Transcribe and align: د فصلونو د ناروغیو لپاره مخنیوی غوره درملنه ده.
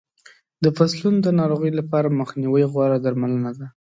د 0.63 0.65
فصلونو 0.77 1.19
د 1.25 1.27
ناروغیو 1.39 1.77
لپاره 1.79 2.15
مخنیوی 2.19 2.63
غوره 2.71 2.97
درملنه 3.05 3.51
ده. 3.59 3.67